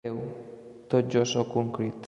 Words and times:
Déu, 0.07 0.21
tot 0.93 1.13
jo 1.19 1.23
soc 1.35 1.57
un 1.65 1.73
crit. 1.77 1.99